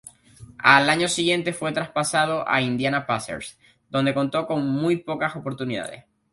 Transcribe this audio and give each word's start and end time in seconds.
Al 0.57 0.89
año 0.89 1.07
siguiente 1.07 1.53
fue 1.53 1.73
traspasado 1.73 2.43
a 2.49 2.59
Indiana 2.59 3.05
Pacers, 3.05 3.59
donde 3.87 4.15
contó 4.15 4.47
con 4.47 4.67
muy 4.67 4.95
pocas 4.97 5.35
oportunidades. 5.35 6.05